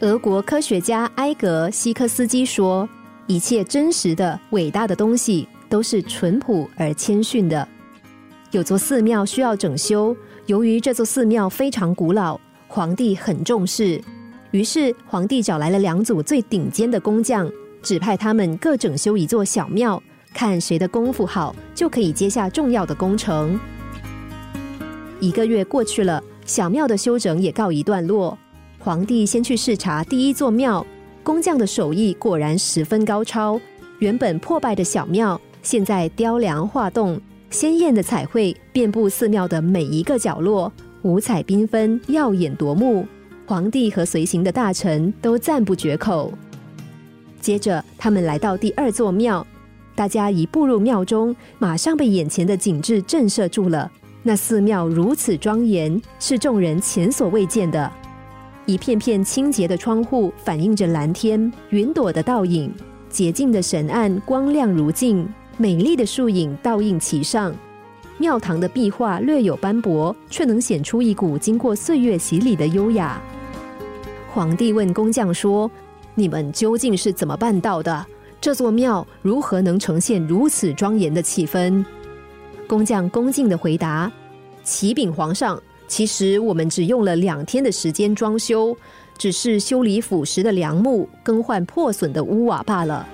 [0.00, 2.88] 俄国科学家埃格西科斯基说
[3.28, 7.68] ：“一切真实的、伟大的东西都是淳朴而谦逊的。”
[8.50, 10.16] 有座寺庙需要整修，
[10.46, 14.00] 由于这座寺庙非常古老，皇帝很重视，
[14.52, 17.50] 于是皇帝找来了两组最顶尖的工匠，
[17.82, 23.60] 指派他们各整修一座小庙，看谁的功夫好，就可以接下重要的工程。
[25.20, 28.38] 一个月过去了，小庙的修整也告一段落。
[28.82, 30.84] 皇帝先去视察第一座庙，
[31.22, 33.60] 工匠的手艺果然十分高超。
[33.98, 37.20] 原本破败的小庙，现在雕梁画栋。
[37.50, 43.06] 鲜艳的彩绘遍布寺庙的每一个角落，五彩缤纷，耀眼夺目。
[43.44, 46.32] 皇帝和随行的大臣都赞不绝口。
[47.38, 49.46] 接着，他们来到第二座庙，
[49.94, 53.90] 大家一步入庙中，马上被眼前的景致震慑住了。
[54.22, 57.92] 那寺庙如此庄严，是众人前所未见的。
[58.70, 62.72] 一片片清洁的窗户反映着蓝天、云朵的倒影，
[63.08, 65.28] 洁净的神案光亮如镜。
[65.56, 67.52] 美丽的树影倒映其上，
[68.16, 73.20] 庙堂的壁画略有斑驳，却能显出一股经过岁月洗礼的优雅。
[74.32, 75.68] 皇帝问工匠说
[76.14, 78.06] ：“你们究竟是怎么办到的？
[78.40, 81.84] 这座庙如何能呈现如此庄严的气氛？”
[82.68, 84.10] 工匠恭敬的回答
[84.62, 85.60] ：“启禀皇上，
[85.90, 88.76] 其实我们只用了两天的时间装修，
[89.18, 93.04] 只是修理腐蚀的梁木，更换破损的屋瓦罢了。”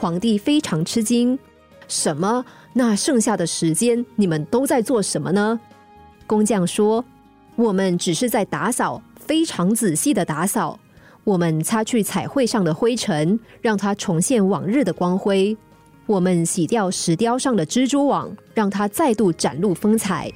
[0.00, 1.38] 皇帝非常吃惊。
[1.86, 2.42] 什么？
[2.72, 5.60] 那剩下的时间你们都在做什么呢？
[6.26, 7.04] 工匠说
[7.56, 10.80] ：“我们只是在打扫，非常仔细的打扫。
[11.24, 15.54] 我们擦去彩绘上的灰尘，让它重现往日的光辉；
[16.06, 20.32] 我们洗掉石雕上的蜘蛛网，让它再度展露风采。”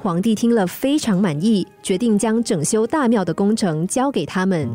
[0.00, 4.68] 皇帝听了非常满意，决定将整修大庙的工程交给他们。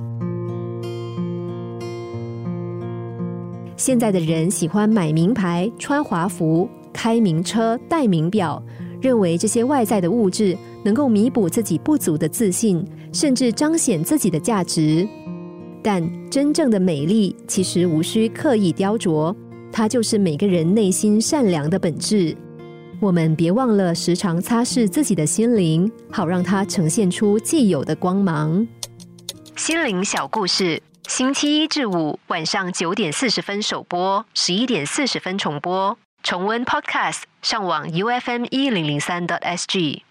[3.77, 8.61] 现在的人喜欢买名牌、穿华服、开名车、戴名表，
[9.01, 15.07] 认为这些外在的物质能够弥补自己不足的自信，甚至彰显自己的价值。
[15.81, 19.33] 但真正的美丽其实无需刻意雕琢，
[19.71, 22.35] 它就是每个人内心善良的本质。
[23.03, 28.65] 我们别忘了时常擦拭自己的心灵，好让它呈现出既有的光芒。
[29.57, 30.81] 心灵小故事。
[31.09, 35.97] 星期一至五晚上九点四十分首播，十一点四十分重播。
[36.23, 40.03] 重温 Podcast，上网 U F M 一零零三 t S G。